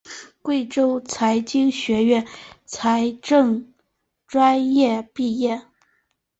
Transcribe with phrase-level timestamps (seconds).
[0.41, 2.25] 贵州财经学院
[2.65, 3.71] 财政
[4.25, 5.61] 专业毕业。